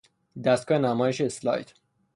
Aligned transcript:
دستگاه 0.43 0.77
نمایش 0.77 1.21
اسلاید 1.21 1.73